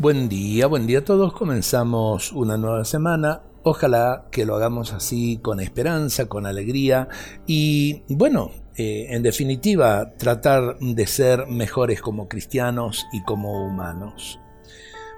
Buen 0.00 0.28
día, 0.28 0.68
buen 0.68 0.86
día 0.86 1.00
a 1.00 1.04
todos. 1.04 1.32
Comenzamos 1.32 2.30
una 2.30 2.56
nueva 2.56 2.84
semana. 2.84 3.40
Ojalá 3.64 4.26
que 4.30 4.46
lo 4.46 4.54
hagamos 4.54 4.92
así 4.92 5.38
con 5.42 5.58
esperanza, 5.58 6.26
con 6.26 6.46
alegría 6.46 7.08
y 7.48 8.04
bueno, 8.08 8.52
eh, 8.76 9.08
en 9.10 9.24
definitiva, 9.24 10.12
tratar 10.16 10.78
de 10.78 11.04
ser 11.08 11.48
mejores 11.48 12.00
como 12.00 12.28
cristianos 12.28 13.06
y 13.12 13.24
como 13.24 13.66
humanos. 13.66 14.38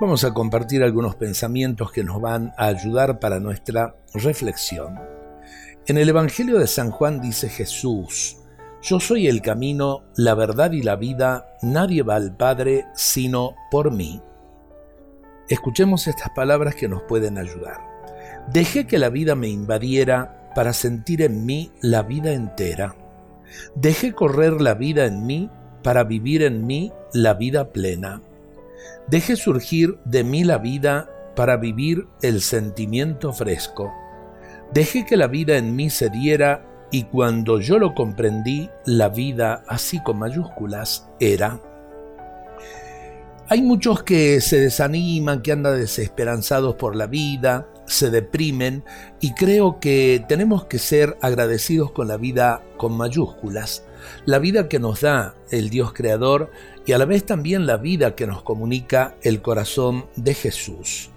Vamos 0.00 0.24
a 0.24 0.34
compartir 0.34 0.82
algunos 0.82 1.14
pensamientos 1.14 1.92
que 1.92 2.02
nos 2.02 2.20
van 2.20 2.52
a 2.58 2.66
ayudar 2.66 3.20
para 3.20 3.38
nuestra 3.38 3.94
reflexión. 4.12 4.98
En 5.86 5.98
el 5.98 6.08
Evangelio 6.08 6.58
de 6.58 6.66
San 6.66 6.90
Juan 6.90 7.20
dice 7.20 7.48
Jesús, 7.48 8.38
Yo 8.82 8.98
soy 8.98 9.28
el 9.28 9.40
camino, 9.40 10.02
la 10.16 10.34
verdad 10.34 10.72
y 10.72 10.82
la 10.82 10.96
vida, 10.96 11.46
nadie 11.62 12.02
va 12.02 12.16
al 12.16 12.36
Padre 12.36 12.86
sino 12.96 13.54
por 13.70 13.92
mí. 13.92 14.20
Escuchemos 15.48 16.06
estas 16.06 16.30
palabras 16.30 16.74
que 16.74 16.88
nos 16.88 17.02
pueden 17.02 17.36
ayudar. 17.38 17.80
Dejé 18.50 18.86
que 18.86 18.98
la 18.98 19.10
vida 19.10 19.34
me 19.34 19.48
invadiera 19.48 20.50
para 20.54 20.72
sentir 20.72 21.20
en 21.22 21.44
mí 21.44 21.70
la 21.82 22.02
vida 22.02 22.32
entera. 22.32 22.96
Dejé 23.74 24.12
correr 24.12 24.60
la 24.60 24.74
vida 24.74 25.04
en 25.04 25.26
mí 25.26 25.50
para 25.82 26.04
vivir 26.04 26.42
en 26.42 26.66
mí 26.66 26.92
la 27.12 27.34
vida 27.34 27.72
plena. 27.72 28.22
Dejé 29.06 29.36
surgir 29.36 29.98
de 30.04 30.24
mí 30.24 30.44
la 30.44 30.58
vida 30.58 31.10
para 31.36 31.56
vivir 31.58 32.06
el 32.22 32.40
sentimiento 32.40 33.32
fresco. 33.32 33.92
Dejé 34.72 35.04
que 35.04 35.16
la 35.16 35.26
vida 35.26 35.58
en 35.58 35.76
mí 35.76 35.90
se 35.90 36.08
diera 36.08 36.66
y 36.90 37.04
cuando 37.04 37.60
yo 37.60 37.78
lo 37.78 37.94
comprendí, 37.94 38.70
la 38.86 39.08
vida, 39.08 39.64
así 39.68 40.02
con 40.02 40.18
mayúsculas, 40.18 41.08
era. 41.20 41.60
Hay 43.46 43.60
muchos 43.60 44.02
que 44.02 44.40
se 44.40 44.58
desaniman, 44.58 45.42
que 45.42 45.52
andan 45.52 45.78
desesperanzados 45.78 46.76
por 46.76 46.96
la 46.96 47.06
vida, 47.06 47.68
se 47.86 48.08
deprimen 48.10 48.84
y 49.20 49.34
creo 49.34 49.80
que 49.80 50.24
tenemos 50.26 50.64
que 50.64 50.78
ser 50.78 51.18
agradecidos 51.20 51.90
con 51.92 52.08
la 52.08 52.16
vida 52.16 52.62
con 52.78 52.96
mayúsculas, 52.96 53.84
la 54.24 54.38
vida 54.38 54.66
que 54.68 54.78
nos 54.78 55.02
da 55.02 55.34
el 55.50 55.68
Dios 55.68 55.92
Creador 55.92 56.50
y 56.86 56.92
a 56.92 56.98
la 56.98 57.04
vez 57.04 57.26
también 57.26 57.66
la 57.66 57.76
vida 57.76 58.14
que 58.14 58.26
nos 58.26 58.42
comunica 58.42 59.14
el 59.22 59.42
corazón 59.42 60.06
de 60.16 60.32
Jesús. 60.32 61.10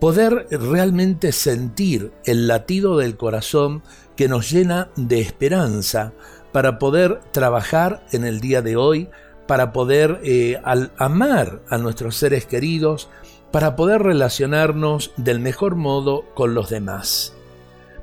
Poder 0.00 0.48
realmente 0.50 1.30
sentir 1.30 2.10
el 2.24 2.48
latido 2.48 2.96
del 2.96 3.16
corazón 3.16 3.84
que 4.16 4.28
nos 4.28 4.50
llena 4.50 4.88
de 4.96 5.20
esperanza 5.20 6.14
para 6.50 6.80
poder 6.80 7.20
trabajar 7.30 8.04
en 8.10 8.24
el 8.24 8.40
día 8.40 8.60
de 8.60 8.74
hoy 8.76 9.08
para 9.50 9.72
poder 9.72 10.20
eh, 10.22 10.62
amar 10.96 11.60
a 11.68 11.76
nuestros 11.76 12.14
seres 12.14 12.46
queridos, 12.46 13.08
para 13.50 13.74
poder 13.74 14.00
relacionarnos 14.00 15.10
del 15.16 15.40
mejor 15.40 15.74
modo 15.74 16.24
con 16.36 16.54
los 16.54 16.70
demás. 16.70 17.34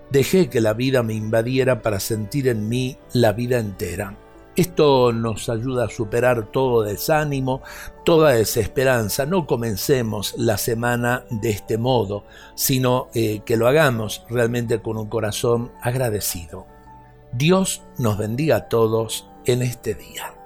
Dejé 0.09 0.49
que 0.49 0.59
la 0.59 0.73
vida 0.73 1.03
me 1.03 1.13
invadiera 1.13 1.81
para 1.81 2.01
sentir 2.01 2.49
en 2.49 2.67
mí 2.67 2.97
la 3.13 3.31
vida 3.31 3.59
entera. 3.59 4.17
Esto 4.57 5.13
nos 5.13 5.47
ayuda 5.47 5.85
a 5.85 5.89
superar 5.89 6.51
todo 6.51 6.81
desánimo, 6.83 7.61
toda 8.03 8.31
desesperanza. 8.31 9.25
No 9.25 9.47
comencemos 9.47 10.33
la 10.37 10.57
semana 10.57 11.23
de 11.29 11.51
este 11.51 11.77
modo, 11.77 12.25
sino 12.55 13.07
eh, 13.13 13.39
que 13.45 13.55
lo 13.55 13.69
hagamos 13.69 14.25
realmente 14.29 14.81
con 14.81 14.97
un 14.97 15.07
corazón 15.07 15.71
agradecido. 15.81 16.67
Dios 17.31 17.83
nos 17.97 18.17
bendiga 18.17 18.57
a 18.57 18.67
todos 18.67 19.29
en 19.45 19.61
este 19.61 19.93
día. 19.95 20.36